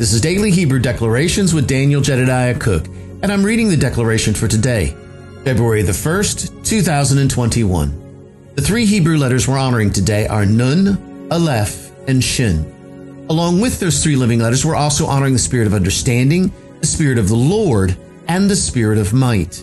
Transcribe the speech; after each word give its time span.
This 0.00 0.14
is 0.14 0.22
Daily 0.22 0.50
Hebrew 0.50 0.78
Declarations 0.78 1.52
with 1.52 1.68
Daniel 1.68 2.00
Jedediah 2.00 2.58
Cook, 2.58 2.86
and 2.86 3.30
I'm 3.30 3.44
reading 3.44 3.68
the 3.68 3.76
declaration 3.76 4.32
for 4.32 4.48
today, 4.48 4.96
February 5.44 5.82
the 5.82 5.92
1st, 5.92 6.64
2021. 6.64 8.52
The 8.54 8.62
three 8.62 8.86
Hebrew 8.86 9.18
letters 9.18 9.46
we're 9.46 9.58
honoring 9.58 9.92
today 9.92 10.26
are 10.26 10.46
Nun, 10.46 11.28
Aleph, 11.30 11.92
and 12.08 12.24
Shin. 12.24 13.26
Along 13.28 13.60
with 13.60 13.78
those 13.78 14.02
three 14.02 14.16
living 14.16 14.38
letters, 14.38 14.64
we're 14.64 14.74
also 14.74 15.04
honoring 15.04 15.34
the 15.34 15.38
spirit 15.38 15.66
of 15.66 15.74
understanding, 15.74 16.50
the 16.80 16.86
spirit 16.86 17.18
of 17.18 17.28
the 17.28 17.36
Lord, 17.36 17.94
and 18.26 18.48
the 18.48 18.56
spirit 18.56 18.96
of 18.96 19.12
might. 19.12 19.62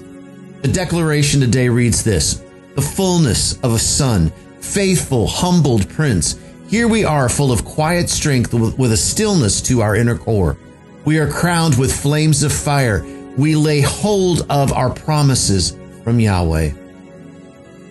The 0.62 0.68
declaration 0.72 1.42
today 1.42 1.68
reads 1.68 2.04
this 2.04 2.44
The 2.76 2.82
fullness 2.84 3.60
of 3.62 3.74
a 3.74 3.80
son, 3.80 4.32
faithful, 4.62 5.26
humbled 5.26 5.90
prince 5.90 6.36
here 6.68 6.88
we 6.88 7.06
are, 7.06 7.30
full 7.30 7.52
of 7.52 7.64
quiet 7.64 8.10
strength 8.10 8.54
with 8.54 8.92
a 8.92 8.98
stillness 8.98 9.62
to 9.62 9.82
our 9.82 9.96
inner 9.96 10.18
core. 10.18 10.58
We 11.06 11.18
are 11.20 11.32
crowned 11.32 11.80
with 11.80 11.96
flames 11.96 12.44
of 12.44 12.52
fire. 12.52 13.06
We 13.38 13.56
lay 13.56 13.80
hold 13.80 14.46
of 14.50 14.74
our 14.74 14.90
promises 14.90 15.78
from 16.04 16.20
Yahweh. 16.20 16.72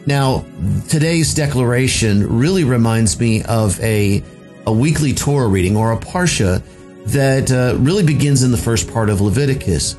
Now, 0.04 0.44
today's 0.88 1.32
declaration 1.32 2.38
really 2.38 2.64
reminds 2.64 3.18
me 3.18 3.42
of 3.44 3.80
a, 3.80 4.22
a 4.66 4.72
weekly 4.72 5.14
Torah 5.14 5.48
reading 5.48 5.76
or 5.76 5.92
a 5.92 5.96
Parsha 5.96 6.62
that 7.06 7.50
uh, 7.50 7.78
really 7.78 8.04
begins 8.04 8.42
in 8.42 8.50
the 8.50 8.58
first 8.58 8.92
part 8.92 9.08
of 9.08 9.22
Leviticus, 9.22 9.96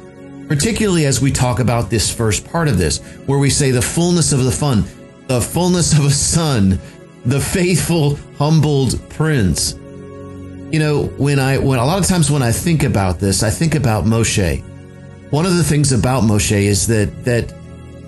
particularly 0.48 1.06
as 1.06 1.20
we 1.20 1.32
talk 1.32 1.60
about 1.60 1.90
this 1.90 2.14
first 2.14 2.48
part 2.48 2.68
of 2.68 2.78
this, 2.78 3.00
where 3.26 3.40
we 3.40 3.50
say 3.50 3.72
the 3.72 3.82
fullness 3.82 4.34
of 4.34 4.44
the 4.44 4.52
fun, 4.52 4.84
the 5.28 5.42
fullness 5.42 5.98
of 5.98 6.06
a 6.06 6.12
son, 6.12 6.80
the 7.28 7.42
faithful, 7.42 8.18
humbled 8.38 8.98
prince. 9.10 9.74
You 10.72 10.80
know, 10.80 11.04
when 11.18 11.40
I, 11.40 11.58
when 11.58 11.78
a 11.78 11.86
lot 11.86 12.00
of 12.00 12.06
times 12.06 12.32
when 12.32 12.42
I 12.42 12.54
think 12.54 12.84
about 12.84 13.20
this, 13.20 13.44
I 13.44 13.50
think 13.50 13.76
about 13.76 14.06
Moshe. 14.06 14.64
One 15.30 15.46
of 15.46 15.58
the 15.58 15.64
things 15.64 15.92
about 15.92 16.24
Moshe 16.24 16.54
is 16.58 16.88
that, 16.88 17.26
that 17.26 17.54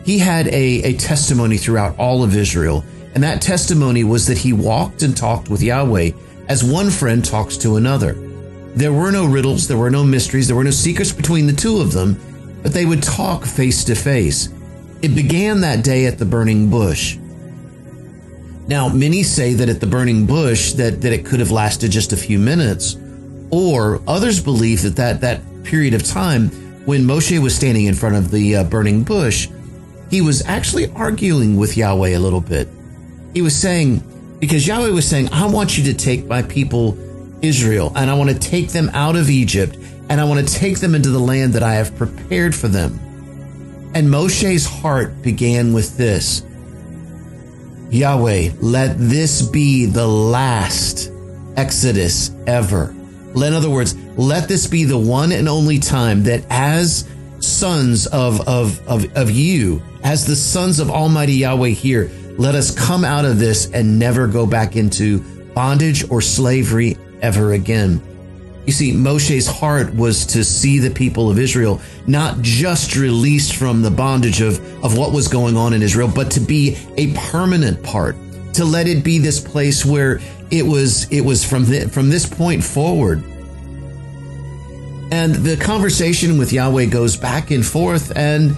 he 0.05 0.19
had 0.19 0.47
a, 0.47 0.83
a 0.83 0.93
testimony 0.93 1.57
throughout 1.57 1.99
all 1.99 2.23
of 2.23 2.33
Israel. 2.33 2.85
And 3.13 3.21
that 3.23 3.41
testimony 3.41 4.05
was 4.05 4.25
that 4.27 4.37
he 4.37 4.53
walked 4.53 5.03
and 5.03 5.15
talked 5.15 5.49
with 5.49 5.61
Yahweh 5.61 6.11
as 6.47 6.63
one 6.63 6.89
friend 6.89 7.23
talks 7.23 7.57
to 7.57 7.75
another. 7.75 8.13
There 8.75 8.93
were 8.93 9.11
no 9.11 9.25
riddles, 9.25 9.67
there 9.67 9.77
were 9.77 9.91
no 9.91 10.05
mysteries, 10.05 10.47
there 10.47 10.55
were 10.55 10.63
no 10.63 10.71
secrets 10.71 11.11
between 11.11 11.45
the 11.45 11.53
two 11.53 11.81
of 11.81 11.91
them, 11.91 12.17
but 12.63 12.71
they 12.71 12.85
would 12.85 13.03
talk 13.03 13.43
face 13.43 13.83
to 13.85 13.95
face. 13.95 14.47
It 15.01 15.13
began 15.13 15.59
that 15.59 15.83
day 15.83 16.05
at 16.05 16.17
the 16.17 16.25
burning 16.25 16.69
bush. 16.69 17.17
Now, 18.69 18.87
many 18.87 19.23
say 19.23 19.55
that 19.55 19.67
at 19.67 19.79
the 19.79 19.87
burning 19.87 20.27
bush 20.27 20.73
that, 20.73 21.01
that 21.01 21.11
it 21.11 21.25
could 21.25 21.39
have 21.39 21.49
lasted 21.49 21.89
just 21.89 22.13
a 22.13 22.17
few 22.17 22.37
minutes, 22.37 22.97
or 23.49 23.99
others 24.07 24.39
believe 24.39 24.83
that 24.83 24.95
that, 24.97 25.21
that 25.21 25.41
period 25.63 25.95
of 25.95 26.03
time 26.03 26.49
when 26.85 27.01
Moshe 27.01 27.41
was 27.41 27.55
standing 27.55 27.85
in 27.85 27.95
front 27.95 28.15
of 28.15 28.29
the 28.29 28.57
uh, 28.57 28.63
burning 28.65 29.01
bush, 29.03 29.49
he 30.11 30.21
was 30.21 30.45
actually 30.45 30.91
arguing 30.91 31.57
with 31.57 31.77
Yahweh 31.77 32.15
a 32.15 32.19
little 32.19 32.41
bit. 32.41 32.67
He 33.33 33.41
was 33.41 33.55
saying, 33.55 34.03
because 34.39 34.67
Yahweh 34.67 34.89
was 34.89 35.07
saying, 35.07 35.29
I 35.31 35.47
want 35.47 35.75
you 35.75 35.85
to 35.85 35.93
take 35.95 36.27
my 36.27 36.43
people 36.43 36.95
Israel 37.43 37.91
and 37.95 38.07
I 38.07 38.13
want 38.13 38.29
to 38.29 38.37
take 38.37 38.69
them 38.69 38.89
out 38.93 39.15
of 39.15 39.31
Egypt 39.31 39.77
and 40.09 40.21
I 40.21 40.25
want 40.25 40.47
to 40.47 40.53
take 40.53 40.79
them 40.79 40.93
into 40.93 41.09
the 41.09 41.19
land 41.19 41.53
that 41.53 41.63
I 41.63 41.73
have 41.73 41.95
prepared 41.95 42.53
for 42.53 42.67
them. 42.67 42.99
And 43.95 44.09
Moshe's 44.09 44.67
heart 44.67 45.23
began 45.23 45.73
with 45.73 45.97
this 45.97 46.43
Yahweh, 47.91 48.51
let 48.61 48.97
this 48.97 49.41
be 49.41 49.85
the 49.85 50.07
last 50.07 51.11
Exodus 51.55 52.31
ever. 52.45 52.95
In 53.35 53.53
other 53.53 53.69
words, 53.69 53.95
let 54.17 54.47
this 54.47 54.67
be 54.67 54.83
the 54.83 54.97
one 54.97 55.31
and 55.31 55.49
only 55.49 55.79
time 55.79 56.23
that 56.23 56.43
as 56.49 57.07
sons 57.39 58.07
of, 58.07 58.47
of, 58.47 58.87
of, 58.87 59.15
of 59.15 59.31
you, 59.31 59.81
as 60.03 60.25
the 60.25 60.35
sons 60.35 60.79
of 60.79 60.89
Almighty 60.89 61.33
Yahweh 61.33 61.69
here, 61.69 62.11
let 62.37 62.55
us 62.55 62.73
come 62.73 63.03
out 63.03 63.25
of 63.25 63.39
this 63.39 63.71
and 63.71 63.99
never 63.99 64.27
go 64.27 64.45
back 64.45 64.75
into 64.75 65.19
bondage 65.53 66.09
or 66.09 66.21
slavery 66.21 66.97
ever 67.21 67.53
again. 67.53 68.01
You 68.69 68.73
see, 68.73 68.91
Moshe's 68.91 69.47
heart 69.47 69.95
was 69.95 70.27
to 70.27 70.43
see 70.43 70.77
the 70.77 70.91
people 70.91 71.31
of 71.31 71.39
Israel 71.39 71.81
not 72.05 72.39
just 72.43 72.95
released 72.95 73.55
from 73.55 73.81
the 73.81 73.89
bondage 73.89 74.41
of, 74.41 74.59
of 74.85 74.95
what 74.95 75.11
was 75.11 75.27
going 75.27 75.57
on 75.57 75.73
in 75.73 75.81
Israel, 75.81 76.07
but 76.07 76.29
to 76.33 76.39
be 76.39 76.77
a 76.95 77.11
permanent 77.15 77.81
part, 77.81 78.15
to 78.53 78.65
let 78.65 78.85
it 78.85 79.03
be 79.03 79.17
this 79.17 79.39
place 79.39 79.83
where 79.83 80.19
it 80.51 80.61
was, 80.61 81.11
it 81.11 81.21
was 81.21 81.43
from, 81.43 81.65
the, 81.65 81.89
from 81.89 82.11
this 82.11 82.27
point 82.27 82.63
forward. 82.63 83.23
And 85.11 85.33
the 85.33 85.57
conversation 85.59 86.37
with 86.37 86.53
Yahweh 86.53 86.85
goes 86.85 87.17
back 87.17 87.49
and 87.49 87.65
forth 87.65 88.15
and, 88.15 88.55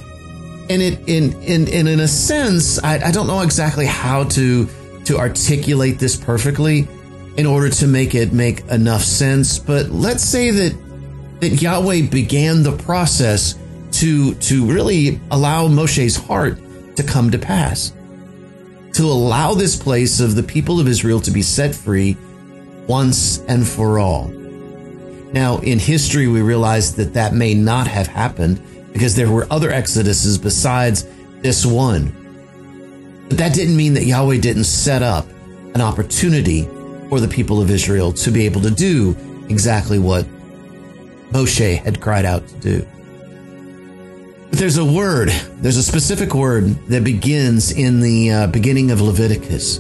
and 0.70 0.82
it, 0.82 1.08
in, 1.08 1.42
in, 1.42 1.70
in, 1.70 1.88
in 1.88 2.02
a 2.02 2.08
sense, 2.10 2.84
I, 2.84 3.00
I 3.00 3.12
don't 3.12 3.28
know 3.28 3.44
exactly 3.44 3.86
how 3.86 4.26
to, 4.26 4.68
to 5.06 5.18
articulate 5.18 6.00
this 6.00 6.18
perfectly 6.18 6.86
in 7.38 7.46
order 7.46 7.70
to 7.70 7.88
make 7.88 8.16
it 8.16 8.34
make 8.34 8.62
enough 8.66 9.04
sense. 9.04 9.58
But 9.58 9.90
let's 9.90 10.24
say 10.24 10.52
that 10.52 10.78
that 11.40 11.62
Yahweh 11.62 12.08
began 12.10 12.64
the 12.64 12.78
process 12.78 13.56
to 13.94 14.36
to 14.36 14.66
really 14.66 15.20
allow 15.32 15.68
Moshe's 15.68 16.16
heart 16.16 16.60
to 16.96 17.04
come 17.04 17.32
to 17.32 17.38
pass. 17.38 17.94
To 18.94 19.04
allow 19.04 19.54
this 19.54 19.76
place 19.76 20.20
of 20.20 20.36
the 20.36 20.44
people 20.44 20.80
of 20.80 20.88
Israel 20.88 21.20
to 21.22 21.32
be 21.32 21.42
set 21.42 21.74
free 21.74 22.18
once 22.88 23.40
and 23.48 23.68
for 23.68 24.00
all. 24.00 24.28
Now, 25.34 25.60
in 25.60 25.80
history, 25.80 26.28
we 26.28 26.42
realize 26.42 26.94
that 26.96 27.14
that 27.14 27.34
may 27.34 27.54
not 27.54 27.88
have 27.88 28.08
happened 28.08 28.62
because 28.92 29.16
there 29.16 29.32
were 29.32 29.48
other 29.50 29.72
exoduses 29.72 30.42
besides 30.42 31.08
this 31.42 31.66
one. 31.66 32.14
But 33.30 33.38
that 33.38 33.54
didn't 33.54 33.78
mean 33.78 33.94
that 33.94 34.04
Yahweh 34.04 34.40
didn't 34.40 34.66
set 34.66 35.02
up 35.02 35.26
an 35.74 35.80
opportunity 35.80 36.68
for 37.12 37.20
the 37.20 37.28
people 37.28 37.62
of 37.62 37.70
Israel 37.70 38.14
to 38.14 38.32
be 38.32 38.46
able 38.46 38.62
to 38.62 38.72
do 38.72 39.14
exactly 39.50 40.00
what 40.00 40.26
Moshe 41.32 41.78
had 41.80 42.00
cried 42.00 42.24
out 42.24 42.48
to 42.48 42.56
do. 42.60 42.88
But 44.50 44.58
there's 44.58 44.78
a 44.78 44.86
word, 44.86 45.28
there's 45.58 45.76
a 45.76 45.84
specific 45.84 46.34
word 46.34 46.74
that 46.88 47.04
begins 47.04 47.74
in 47.74 48.00
the 48.00 48.32
uh, 48.32 48.48
beginning 48.48 48.92
of 48.92 49.02
Leviticus. 49.02 49.80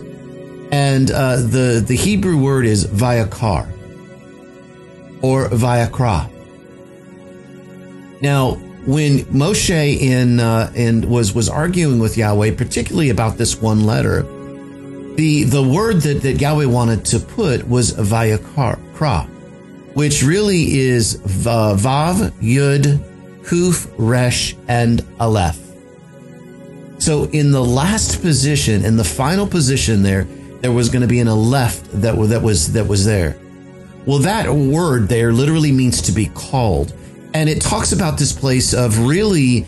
And 0.74 1.10
uh, 1.10 1.38
the, 1.38 1.82
the 1.88 1.96
Hebrew 1.96 2.38
word 2.38 2.66
is 2.66 2.86
vayakar 2.86 3.72
or 5.22 5.48
vayakra. 5.48 6.30
Now, 8.22 8.56
when 8.86 9.20
Moshe 9.20 9.70
in, 9.70 10.42
uh, 10.42 10.70
in 10.76 11.10
was, 11.10 11.34
was 11.34 11.48
arguing 11.48 12.00
with 12.00 12.18
Yahweh, 12.18 12.56
particularly 12.56 13.10
about 13.10 13.38
this 13.38 13.62
one 13.62 13.86
letter, 13.86 14.26
the, 15.22 15.44
the 15.44 15.62
word 15.62 15.98
that, 15.98 16.24
that 16.24 16.42
Yahweh 16.42 16.66
wanted 16.66 17.06
to 17.06 17.20
put 17.20 17.68
was 17.68 17.94
vayakra, 17.94 19.28
which 19.94 20.24
really 20.24 20.80
is 20.80 21.18
vav, 21.18 22.32
yud, 22.42 22.98
kuf, 23.44 23.88
resh, 24.00 24.56
and 24.68 25.06
aleph. 25.20 25.60
So 26.98 27.26
in 27.26 27.52
the 27.52 27.64
last 27.64 28.24
position, 28.24 28.84
in 28.84 28.98
the 28.98 29.04
final 29.04 29.46
position 29.46 30.02
there, 30.02 30.24
there 30.62 30.72
was 30.72 30.90
going 30.90 31.04
to 31.04 31.08
be 31.08 31.20
an 31.20 31.28
aleph 31.28 31.84
that, 31.92 32.16
that 32.30 32.42
was, 32.42 32.74
that 32.74 32.88
was 32.88 33.06
there. 33.06 33.38
Well, 34.08 34.20
that 34.20 34.50
word 34.52 35.08
there 35.08 35.32
literally 35.32 35.72
means 35.72 36.02
to 36.02 36.12
be 36.12 36.32
called. 36.34 36.96
And 37.36 37.48
it 37.48 37.62
talks 37.62 37.92
about 37.92 38.18
this 38.18 38.34
place 38.34 38.74
of 38.74 38.98
really, 39.06 39.68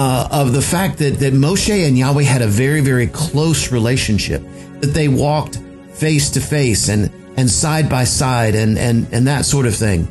uh, 0.00 0.26
of 0.30 0.54
the 0.54 0.62
fact 0.62 0.96
that, 0.96 1.18
that 1.18 1.34
Moshe 1.34 1.86
and 1.86 1.98
Yahweh 1.98 2.22
had 2.22 2.40
a 2.40 2.46
very, 2.46 2.80
very 2.80 3.06
close 3.06 3.70
relationship 3.70 4.40
that 4.80 4.94
they 4.94 5.08
walked 5.08 5.58
face 5.92 6.30
to 6.30 6.40
face 6.40 6.88
and, 6.88 7.10
and 7.36 7.50
side 7.50 7.90
by 7.90 8.04
side 8.04 8.54
and, 8.54 8.78
and, 8.78 9.06
and 9.12 9.26
that 9.26 9.44
sort 9.44 9.66
of 9.66 9.76
thing. 9.76 10.04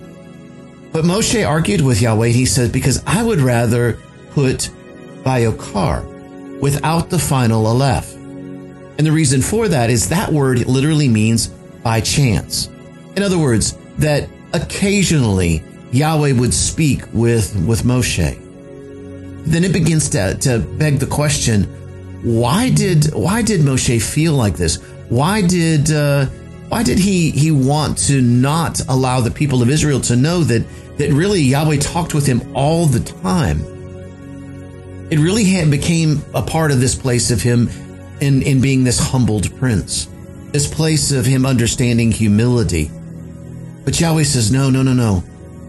But 0.94 1.06
Moshe 1.06 1.48
argued 1.48 1.82
with 1.82 2.04
Yahweh. 2.04 2.28
He 2.28 2.46
said, 2.46 2.72
because 2.72 3.02
I 3.08 3.24
would 3.24 3.40
rather 3.40 3.94
put 4.30 4.70
vayakar 5.24 6.60
without 6.60 7.10
the 7.10 7.18
final 7.18 7.66
Aleph. 7.66 8.14
And 8.14 9.08
the 9.08 9.12
reason 9.12 9.42
for 9.42 9.68
that 9.70 9.90
is 9.90 10.10
that 10.10 10.32
word 10.32 10.68
literally 10.68 11.08
means 11.10 11.48
by 11.82 12.02
chance. 12.02 12.68
In 13.16 13.24
other 13.24 13.40
words, 13.40 13.76
that 13.98 14.30
occasionally 14.54 15.64
Yahweh 15.92 16.34
would 16.34 16.54
speak 16.54 17.02
with, 17.12 17.56
with 17.66 17.82
Moshe. 17.82 18.40
Then 19.46 19.64
it 19.64 19.74
begins 19.74 20.10
to, 20.10 20.36
to 20.42 20.60
beg 20.60 21.00
the 21.00 21.08
question, 21.08 21.64
why 22.24 22.70
did 22.70 23.14
why 23.14 23.42
did 23.42 23.62
Moshe 23.62 24.02
feel 24.02 24.34
like 24.34 24.58
this? 24.58 24.76
Why 25.08 25.42
did 25.42 25.92
uh, 25.92 26.26
why 26.68 26.84
did 26.84 27.00
he 27.00 27.32
he 27.32 27.52
want 27.52 27.98
to 28.10 28.22
not 28.22 28.82
allow 28.90 29.22
the 29.22 29.32
people 29.32 29.62
of 29.62 29.70
Israel 29.70 30.02
to 30.02 30.16
know 30.16 30.44
that 30.44 30.66
that 30.98 31.12
really 31.12 31.42
Yahweh 31.42 31.78
talked 31.78 32.14
with 32.14 32.26
him 32.26 32.56
all 32.56 32.86
the 32.86 33.00
time? 33.00 33.62
It 35.10 35.18
really 35.18 35.46
had, 35.46 35.72
became 35.72 36.22
a 36.36 36.42
part 36.44 36.72
of 36.72 36.80
this 36.80 36.94
place 36.94 37.32
of 37.32 37.42
him 37.42 37.70
in 38.20 38.42
in 38.42 38.60
being 38.60 38.84
this 38.84 39.00
humbled 39.00 39.56
prince, 39.58 40.10
this 40.52 40.68
place 40.68 41.12
of 41.12 41.26
him 41.26 41.46
understanding 41.46 42.12
humility. 42.12 42.92
But 43.86 44.00
Yahweh 44.00 44.24
says, 44.24 44.52
no, 44.52 44.70
no, 44.70 44.84
no, 44.84 44.94
no. 44.94 45.24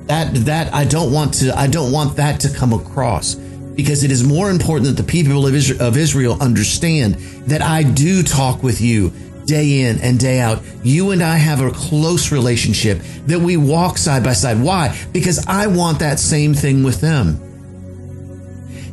That 0.06 0.34
that 0.46 0.74
I 0.74 0.84
don't 0.84 1.12
want 1.12 1.34
to 1.34 1.56
I 1.56 1.68
don't 1.68 1.92
want 1.92 2.16
that 2.16 2.40
to 2.40 2.50
come 2.50 2.72
across 2.72 3.36
because 3.80 4.04
it 4.04 4.10
is 4.10 4.22
more 4.22 4.50
important 4.50 4.94
that 4.94 5.02
the 5.02 5.08
people 5.08 5.46
of 5.46 5.96
Israel, 5.96 6.36
understand 6.38 7.14
that 7.46 7.62
I 7.62 7.82
do 7.82 8.22
talk 8.22 8.62
with 8.62 8.82
you 8.82 9.10
day 9.46 9.84
in 9.84 9.98
and 10.00 10.18
day 10.18 10.38
out. 10.38 10.62
You 10.84 11.12
and 11.12 11.22
I 11.22 11.36
have 11.36 11.62
a 11.62 11.70
close 11.70 12.30
relationship 12.30 12.98
that 13.26 13.40
we 13.40 13.56
walk 13.56 13.96
side 13.96 14.22
by 14.22 14.34
side. 14.34 14.60
Why? 14.60 14.94
Because 15.12 15.46
I 15.46 15.66
want 15.66 16.00
that 16.00 16.18
same 16.18 16.52
thing 16.52 16.82
with 16.82 17.00
them. 17.00 17.40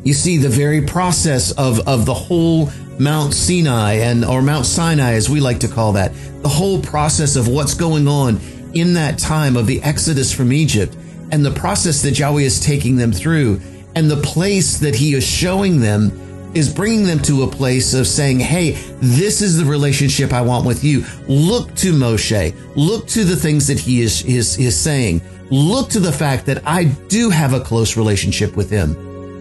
You 0.05 0.13
see, 0.13 0.37
the 0.37 0.47
very 0.47 0.81
process 0.83 1.51
of, 1.51 1.85
of 1.85 2.05
the 2.05 2.13
whole 2.13 2.69
Mount 2.97 3.33
Sinai 3.33 3.95
and 3.95 4.23
or 4.23 4.41
Mount 4.41 4.65
Sinai, 4.65 5.15
as 5.15 5.29
we 5.29 5.41
like 5.41 5.59
to 5.59 5.67
call 5.67 5.91
that, 5.93 6.13
the 6.43 6.49
whole 6.49 6.81
process 6.81 7.35
of 7.35 7.49
what's 7.49 7.73
going 7.73 8.07
on 8.07 8.39
in 8.73 8.93
that 8.93 9.19
time 9.19 9.57
of 9.57 9.67
the 9.67 9.83
Exodus 9.83 10.33
from 10.33 10.53
Egypt 10.53 10.95
and 11.33 11.45
the 11.45 11.51
process 11.51 12.01
that 12.03 12.17
Yahweh 12.17 12.43
is 12.43 12.61
taking 12.61 12.95
them 12.95 13.11
through 13.11 13.59
and 13.97 14.11
the 14.11 14.17
place 14.17 14.77
that 14.77 14.93
he 14.93 15.15
is 15.15 15.25
showing 15.25 15.79
them 15.79 16.11
is 16.53 16.71
bringing 16.71 17.03
them 17.03 17.17
to 17.17 17.41
a 17.41 17.47
place 17.47 17.95
of 17.95 18.05
saying, 18.05 18.39
Hey, 18.39 18.73
this 18.99 19.41
is 19.41 19.57
the 19.57 19.65
relationship 19.65 20.33
I 20.33 20.41
want 20.41 20.67
with 20.67 20.83
you. 20.83 21.03
Look 21.27 21.73
to 21.77 21.93
Moshe. 21.93 22.53
Look 22.75 23.07
to 23.07 23.23
the 23.23 23.35
things 23.35 23.65
that 23.65 23.79
he 23.79 24.01
is, 24.01 24.23
is, 24.23 24.59
is 24.59 24.79
saying. 24.79 25.23
Look 25.49 25.89
to 25.89 25.99
the 25.99 26.11
fact 26.11 26.45
that 26.45 26.61
I 26.63 26.83
do 26.83 27.31
have 27.31 27.53
a 27.53 27.59
close 27.59 27.97
relationship 27.97 28.55
with 28.55 28.69
him 28.69 28.95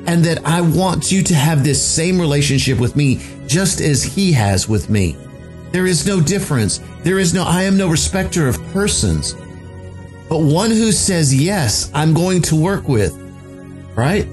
and 0.07 0.25
that 0.25 0.47
I 0.47 0.63
want 0.63 1.13
you 1.13 1.23
to 1.25 1.35
have 1.35 1.63
this 1.63 1.87
same 1.87 2.19
relationship 2.19 2.81
with 2.81 2.97
me 2.97 3.21
just 3.47 3.83
as 3.83 4.03
he 4.03 4.33
has 4.33 4.71
with 4.71 4.89
me. 4.89 5.19
There 5.71 5.87
is 5.87 6.07
no 6.07 6.19
difference. 6.19 6.81
There 7.03 7.19
is 7.19 7.35
no, 7.35 7.45
I 7.45 7.65
am 7.65 7.77
no 7.77 7.91
respecter 7.91 8.49
of 8.49 8.59
persons. 8.73 9.35
But 10.31 10.39
one 10.39 10.71
who 10.71 10.93
says, 10.93 11.35
yes, 11.35 11.91
I'm 11.93 12.15
going 12.15 12.41
to 12.43 12.57
work 12.57 12.89
with, 12.89 13.13
right? 13.95 14.27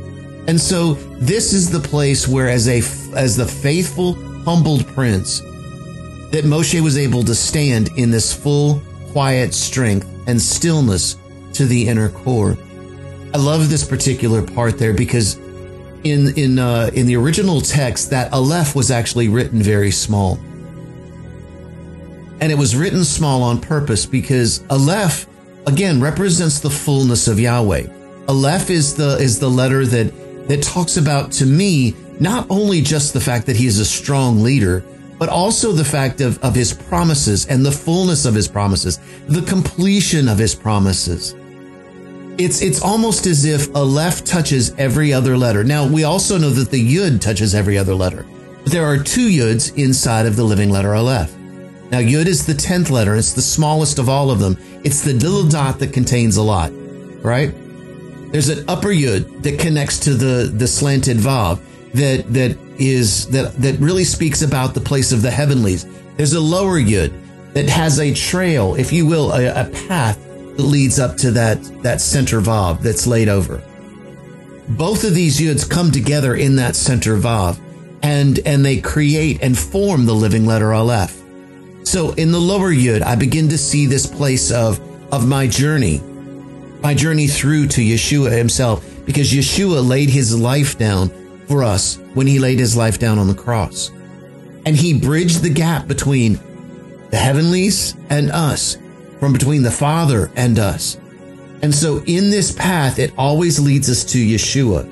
And 0.48 0.60
so 0.60 0.96
this 1.20 1.54
is 1.54 1.70
the 1.70 1.80
place 1.80 2.28
where 2.28 2.50
as 2.50 2.68
a, 2.68 2.78
as 3.16 3.38
the 3.38 3.46
faithful, 3.46 4.14
humbled 4.44 4.86
prince, 4.88 5.40
that 6.32 6.44
Moshe 6.44 6.82
was 6.82 6.98
able 6.98 7.24
to 7.24 7.36
stand 7.36 7.90
in 7.96 8.12
this 8.12 8.34
full, 8.34 8.82
quiet 9.12 9.54
strength 9.54 10.08
and 10.28 10.42
stillness 10.42 11.18
to 11.54 11.66
the 11.66 11.88
inner 11.88 12.10
core. 12.10 12.58
I 13.34 13.38
love 13.38 13.70
this 13.70 13.88
particular 13.88 14.42
part 14.42 14.78
there 14.78 14.94
because 14.94 15.38
in 16.04 16.38
in 16.38 16.60
uh, 16.60 16.92
in 16.94 17.06
the 17.08 17.16
original 17.16 17.62
text, 17.62 18.10
that 18.10 18.34
aleph 18.34 18.76
was 18.76 18.92
actually 18.92 19.30
written 19.30 19.62
very 19.62 19.92
small, 19.92 20.38
and 22.42 22.52
it 22.52 22.58
was 22.58 22.76
written 22.76 23.04
small 23.04 23.42
on 23.44 23.60
purpose 23.62 24.06
because 24.06 24.64
aleph 24.70 25.26
again 25.66 26.02
represents 26.02 26.60
the 26.60 26.70
fullness 26.70 27.28
of 27.28 27.40
Yahweh. 27.40 27.88
Aleph 28.28 28.70
is 28.70 28.96
the 28.96 29.18
is 29.18 29.40
the 29.40 29.50
letter 29.50 29.86
that 29.86 30.14
that 30.48 30.62
talks 30.62 30.98
about 30.98 31.32
to 31.34 31.46
me 31.46 31.96
not 32.20 32.46
only 32.50 32.82
just 32.82 33.14
the 33.14 33.22
fact 33.22 33.46
that 33.48 33.56
he 33.56 33.68
is 33.68 33.80
a 33.80 33.86
strong 33.86 34.44
leader, 34.44 34.84
but 35.18 35.30
also 35.30 35.72
the 35.72 35.86
fact 35.86 36.22
of, 36.22 36.38
of 36.44 36.56
his 36.56 36.74
promises 36.74 37.46
and 37.46 37.66
the 37.66 37.72
fullness 37.72 38.26
of 38.26 38.36
his 38.36 38.48
promises, 38.48 39.00
the 39.28 39.42
completion 39.44 40.28
of 40.28 40.38
his 40.38 40.56
promises. 40.56 41.36
It's 42.38 42.62
it's 42.62 42.82
almost 42.82 43.28
as 43.28 43.46
if 43.46 43.74
Aleph 43.76 44.24
touches 44.24 44.74
every 44.80 45.14
other 45.14 45.38
letter. 45.38 45.64
Now 45.64 45.88
we 45.88 46.04
also 46.04 46.38
know 46.38 46.50
that 46.50 46.72
the 46.72 46.96
Yud 46.96 47.22
touches 47.22 47.54
every 47.54 47.78
other 47.78 47.94
letter. 47.94 48.26
But 48.64 48.72
there 48.72 48.86
are 48.86 48.98
two 48.98 49.28
Yuds 49.28 49.78
inside 49.78 50.26
of 50.26 50.36
the 50.36 50.44
living 50.44 50.72
letter 50.72 50.96
Aleph. 50.96 51.34
Now 51.92 52.00
Yud 52.00 52.26
is 52.26 52.46
the 52.46 52.56
tenth 52.56 52.90
letter. 52.90 53.16
It's 53.16 53.34
the 53.34 53.42
smallest 53.42 54.00
of 54.00 54.10
all 54.10 54.32
of 54.32 54.40
them. 54.40 54.58
It's 54.84 55.02
the 55.02 55.14
little 55.14 55.48
dot 55.48 55.78
that 55.80 55.94
contains 55.94 56.38
a 56.38 56.42
lot, 56.42 56.72
right? 57.24 57.54
There's 58.34 58.50
an 58.50 58.66
upper 58.68 58.90
Yud 58.90 59.44
that 59.44 59.60
connects 59.60 60.00
to 60.00 60.14
the 60.16 60.52
the 60.54 60.68
slanted 60.68 61.18
Vav 61.18 61.62
that 61.94 62.26
that 62.34 62.58
is 62.78 63.28
that 63.28 63.56
that 63.62 63.80
really 63.80 64.04
speaks 64.04 64.42
about 64.42 64.74
the 64.74 64.82
place 64.82 65.14
of 65.14 65.22
the 65.22 65.32
heavenlies. 65.32 65.86
There's 66.18 66.34
a 66.34 66.42
lower 66.42 66.78
Yud 66.80 67.14
that 67.54 67.70
has 67.70 68.00
a 68.00 68.14
trail, 68.14 68.76
if 68.76 68.92
you 68.92 69.06
will, 69.06 69.32
a, 69.32 69.46
a 69.46 69.70
path 69.88 70.18
that 70.58 70.64
leads 70.64 71.00
up 71.00 71.18
to 71.18 71.32
that, 71.32 71.62
that 71.84 72.02
center 72.02 72.42
Vav 72.42 72.82
that's 72.82 73.08
laid 73.08 73.30
over. 73.30 73.64
Both 74.70 75.04
of 75.04 75.14
these 75.14 75.40
Yuds 75.40 75.70
come 75.70 75.92
together 75.92 76.36
in 76.36 76.56
that 76.58 76.76
center 76.76 77.18
Vav 77.18 77.60
and, 78.02 78.40
and 78.46 78.66
they 78.66 78.82
create 78.82 79.40
and 79.42 79.58
form 79.58 80.06
the 80.06 80.16
living 80.16 80.46
letter 80.46 80.74
Aleph. 80.74 81.22
So 81.84 82.12
in 82.14 82.32
the 82.32 82.40
lower 82.40 82.74
Yud, 82.74 83.02
I 83.02 83.16
begin 83.16 83.50
to 83.50 83.58
see 83.58 83.86
this 83.86 84.08
place 84.08 84.52
of, 84.52 84.80
of 85.14 85.28
my 85.28 85.48
journey, 85.48 86.02
my 86.84 86.94
journey 86.94 87.28
through 87.28 87.68
to 87.70 87.82
Yeshua 87.82 88.38
himself, 88.38 88.86
because 89.06 89.32
Yeshua 89.32 89.88
laid 89.88 90.10
his 90.10 90.38
life 90.38 90.78
down 90.78 91.10
for 91.48 91.64
us 91.64 91.98
when 92.14 92.28
he 92.28 92.40
laid 92.40 92.60
his 92.60 92.76
life 92.76 93.00
down 93.00 93.18
on 93.18 93.28
the 93.28 93.34
cross. 93.34 93.90
And 94.66 94.76
he 94.76 95.00
bridged 95.00 95.42
the 95.42 95.50
gap 95.50 95.88
between 95.88 96.40
the 97.10 97.18
heavenlies 97.18 97.96
and 98.10 98.32
us 98.32 98.78
from 99.20 99.34
between 99.34 99.64
the 99.64 99.72
Father 99.72 100.30
and 100.36 100.60
us. 100.60 100.98
And 101.62 101.74
so 101.74 102.04
in 102.06 102.30
this 102.30 102.52
path, 102.52 103.00
it 103.00 103.14
always 103.18 103.60
leads 103.60 103.90
us 103.90 104.04
to 104.06 104.18
Yeshua. 104.18 104.92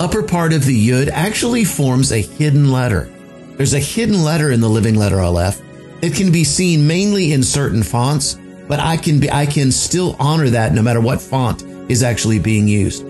Upper 0.00 0.22
part 0.22 0.52
of 0.52 0.64
the 0.64 0.88
Yud 0.88 1.08
actually 1.08 1.64
forms 1.64 2.10
a 2.10 2.22
hidden 2.22 2.72
letter. 2.72 3.12
There's 3.56 3.74
a 3.74 3.78
hidden 3.78 4.24
letter 4.24 4.50
in 4.50 4.60
the 4.60 4.70
living 4.70 4.94
letter 4.94 5.20
Aleph. 5.20 5.60
It 6.00 6.14
can 6.14 6.32
be 6.32 6.44
seen 6.44 6.86
mainly 6.86 7.32
in 7.32 7.42
certain 7.42 7.82
fonts, 7.82 8.36
but 8.72 8.80
I 8.80 8.96
can 8.96 9.20
be, 9.20 9.30
I 9.30 9.44
can 9.44 9.70
still 9.70 10.16
honor 10.18 10.48
that 10.48 10.72
no 10.72 10.80
matter 10.80 10.98
what 10.98 11.20
font 11.20 11.62
is 11.90 12.02
actually 12.02 12.38
being 12.38 12.66
used. 12.66 13.04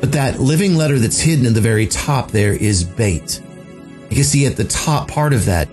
But 0.00 0.10
that 0.10 0.40
living 0.40 0.74
letter 0.74 0.98
that's 0.98 1.20
hidden 1.20 1.46
in 1.46 1.54
the 1.54 1.60
very 1.60 1.86
top 1.86 2.32
there 2.32 2.52
is 2.52 2.82
bait. 2.82 3.40
You 4.10 4.16
can 4.16 4.24
see 4.24 4.44
at 4.44 4.56
the 4.56 4.64
top 4.64 5.06
part 5.06 5.32
of 5.32 5.44
that, 5.44 5.68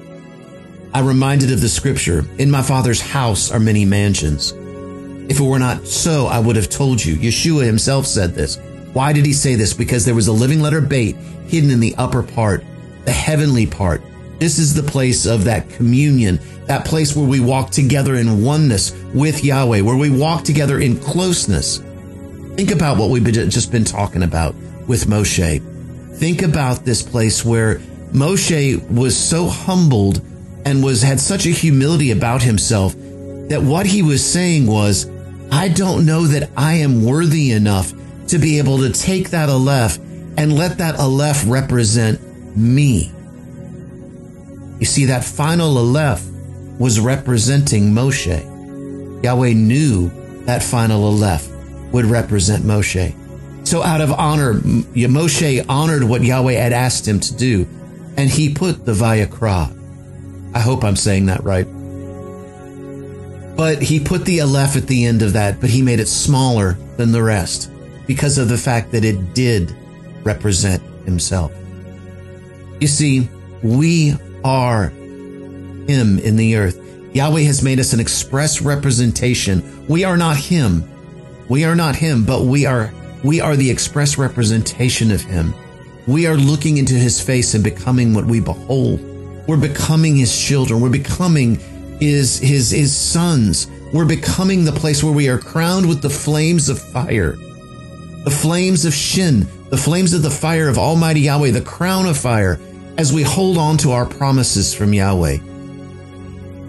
I 0.94 1.00
reminded 1.00 1.52
of 1.52 1.60
the 1.60 1.70
scripture, 1.70 2.24
In 2.38 2.52
my 2.52 2.62
Father's 2.62 3.02
house 3.02 3.50
are 3.52 3.60
many 3.60 3.84
mansions. 3.84 4.52
If 5.28 5.40
it 5.40 5.44
were 5.44 5.58
not 5.58 5.88
so, 5.88 6.28
I 6.28 6.38
would 6.38 6.56
have 6.56 6.70
told 6.70 7.04
you. 7.04 7.16
Yeshua 7.16 7.66
himself 7.66 8.06
said 8.06 8.36
this. 8.36 8.58
Why 8.94 9.12
did 9.12 9.26
he 9.26 9.34
say 9.34 9.56
this? 9.56 9.74
Because 9.74 10.06
there 10.06 10.14
was 10.14 10.28
a 10.28 10.34
living 10.34 10.62
letter 10.62 10.82
bait 10.82 11.16
hidden 11.48 11.72
in 11.72 11.80
the 11.80 11.96
upper 11.96 12.22
part, 12.22 12.64
the 13.06 13.12
heavenly 13.12 13.66
part. 13.66 14.04
This 14.40 14.60
is 14.60 14.74
the 14.74 14.84
place 14.84 15.26
of 15.26 15.46
that 15.46 15.70
communion, 15.70 16.40
that 16.66 16.86
place 16.86 17.16
where 17.16 17.28
we 17.28 17.40
walk 17.40 17.72
together 17.72 18.16
in 18.16 18.44
oneness 18.44 18.92
with 19.14 19.44
Yahweh, 19.44 19.82
where 19.82 19.96
we 19.96 20.10
walk 20.10 20.44
together 20.44 20.80
in 20.80 21.00
closeness. 21.00 21.78
Think 22.56 22.72
about 22.72 22.98
what 22.98 23.10
we've 23.10 23.24
just 23.24 23.72
been 23.72 23.86
talking 23.86 24.24
about 24.24 24.56
with 24.88 25.06
Moshe. 25.08 25.62
Think 26.18 26.42
about 26.42 26.86
this 26.86 27.02
place 27.02 27.44
where 27.44 27.80
Moshe 28.12 28.90
was 28.90 29.18
so 29.18 29.48
humbled 29.48 30.22
and 30.66 30.84
was 30.84 31.02
had 31.02 31.20
such 31.20 31.46
a 31.46 31.50
humility 31.50 32.12
about 32.12 32.42
himself 32.42 32.96
that 33.50 33.62
what 33.62 33.86
he 33.86 34.02
was 34.02 34.26
saying 34.26 34.66
was, 34.66 35.10
I 35.52 35.68
don't 35.68 36.06
know 36.06 36.26
that 36.28 36.50
I 36.58 36.76
am 36.76 37.06
worthy 37.06 37.52
enough 37.52 37.94
to 38.28 38.40
be 38.40 38.58
able 38.58 38.80
to 38.80 38.92
take 38.92 39.30
that 39.30 39.50
Aleph 39.50 39.98
and 40.38 40.58
let 40.58 40.80
that 40.80 41.00
Aleph 41.00 41.44
represent 41.48 42.20
me. 42.58 43.12
You 44.80 44.86
see, 44.86 45.06
that 45.06 45.24
final 45.24 45.78
Aleph 45.78 46.26
was 46.80 47.00
representing 47.00 47.92
Moshe. 47.92 49.24
Yahweh 49.24 49.54
knew 49.54 50.10
that 50.46 50.62
final 50.62 51.04
Aleph 51.06 51.50
would 51.92 52.06
represent 52.06 52.64
Moshe. 52.64 53.16
So 53.66 53.82
out 53.82 54.02
of 54.02 54.12
honor, 54.12 54.54
Moshe 54.54 55.66
honored 55.68 56.04
what 56.04 56.24
Yahweh 56.24 56.54
had 56.54 56.74
asked 56.74 57.08
him 57.08 57.20
to 57.22 57.36
do, 57.36 57.68
and 58.18 58.30
he 58.30 58.54
put 58.54 58.86
the 58.86 58.94
Vayikra, 58.94 59.72
I 60.54 60.60
hope 60.60 60.84
I'm 60.84 60.96
saying 60.96 61.26
that 61.28 61.44
right. 61.44 61.66
But 63.56 63.82
he 63.82 64.00
put 64.00 64.26
the 64.26 64.42
Aleph 64.42 64.76
at 64.76 64.88
the 64.88 65.06
end 65.06 65.22
of 65.22 65.34
that, 65.34 65.62
but 65.62 65.70
he 65.70 65.82
made 65.82 66.00
it 66.00 66.08
smaller 66.08 66.74
than 66.98 67.12
the 67.12 67.24
rest 67.24 67.72
because 68.06 68.38
of 68.38 68.50
the 68.50 68.58
fact 68.58 68.92
that 68.92 69.06
it 69.06 69.34
did 69.34 69.76
represent 70.24 70.84
himself. 71.06 71.52
You 72.80 72.88
see, 72.88 73.30
we 73.64 74.16
are 74.46 74.90
him 74.90 76.20
in 76.20 76.38
the 76.38 76.56
earth. 76.56 76.80
Yahweh 77.14 77.42
has 77.42 77.64
made 77.64 77.80
us 77.80 77.94
an 77.94 78.00
express 78.00 78.62
representation. 78.62 79.88
We 79.88 80.04
are 80.04 80.18
not 80.18 80.38
him. 80.38 80.84
We 81.50 81.66
are 81.66 81.76
not 81.76 81.96
him, 81.96 82.26
but 82.26 82.44
we 82.44 82.66
are 82.66 82.94
we 83.24 83.42
are 83.42 83.56
the 83.56 83.72
express 83.72 84.18
representation 84.18 85.12
of 85.12 85.22
him. 85.22 85.54
We 86.08 86.28
are 86.28 86.38
looking 86.38 86.78
into 86.78 86.94
his 86.94 87.20
face 87.20 87.56
and 87.56 87.64
becoming 87.64 88.14
what 88.14 88.26
we 88.26 88.40
behold. 88.40 89.00
We're 89.48 89.58
becoming 89.58 90.16
his 90.16 90.38
children. 90.40 90.80
We're 90.80 90.90
becoming 90.90 91.56
his, 92.00 92.38
his, 92.38 92.70
his 92.70 92.96
sons. 92.96 93.68
We're 93.92 94.06
becoming 94.06 94.64
the 94.64 94.72
place 94.72 95.04
where 95.04 95.14
we 95.14 95.30
are 95.30 95.40
crowned 95.40 95.88
with 95.88 96.04
the 96.04 96.10
flames 96.10 96.70
of 96.70 96.80
fire, 96.80 97.32
the 98.24 98.32
flames 98.32 98.86
of 98.86 98.94
Shin, 98.94 99.48
the 99.70 99.78
flames 99.78 100.14
of 100.14 100.22
the 100.22 100.30
fire 100.30 100.68
of 100.68 100.78
Almighty 100.78 101.22
Yahweh, 101.22 101.52
the 101.52 101.62
crown 101.62 102.06
of 102.06 102.18
fire, 102.18 102.60
as 102.98 103.12
we 103.12 103.24
hold 103.24 103.58
on 103.58 103.78
to 103.78 103.92
our 103.92 104.06
promises 104.06 104.74
from 104.74 104.94
Yahweh. 104.94 105.38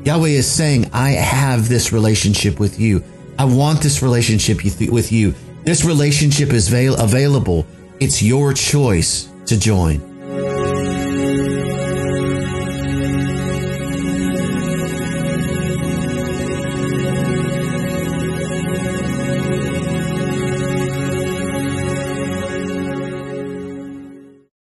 Yahweh 0.05 0.29
is 0.29 0.51
saying, 0.51 0.91
I 0.93 1.11
have 1.11 1.69
this 1.69 1.93
relationship 1.93 2.61
with 2.61 2.79
you. 2.81 3.03
I 3.39 3.45
want 3.45 3.83
this 3.83 4.03
relationship 4.03 4.63
with 4.65 5.13
you. 5.13 5.35
This 5.65 5.85
relationship 5.85 6.51
is 6.51 6.73
available. 6.73 7.67
It's 8.01 8.23
your 8.23 8.53
choice 8.53 9.29
to 9.47 9.59
join. 9.59 10.16